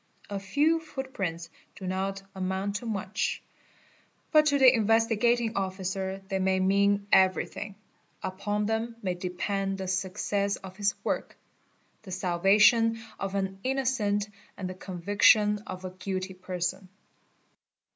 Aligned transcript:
A 0.31 0.39
few 0.39 0.79
footprints 0.79 1.51
~ 1.63 1.75
do 1.75 1.85
not 1.85 2.23
amount 2.33 2.77
to 2.77 2.87
much, 2.87 3.43
but 4.31 4.47
to 4.47 4.57
the 4.57 4.73
Investigating 4.73 5.55
Officer 5.55 6.23
they 6.27 6.39
may 6.39 6.59
mean 6.59 6.91
ON 6.91 6.95
ee 6.95 6.95
eet 6.95 6.97
ee 7.13 7.15
eer 7.15 7.19
eT 7.21 7.25
everything, 7.29 7.75
upon 8.23 8.65
them 8.65 8.95
may 9.03 9.13
depend 9.13 9.77
the 9.77 9.87
success 9.87 10.55
of 10.55 10.75
his 10.77 10.95
work—the 11.03 12.09
salva 12.11 12.57
tion 12.57 12.97
of 13.19 13.35
an 13.35 13.59
innocent 13.63 14.27
and 14.57 14.67
the 14.67 14.73
conviction 14.73 15.59
of 15.67 15.85
a 15.85 15.91
guilty 15.91 16.33
person. 16.33 16.89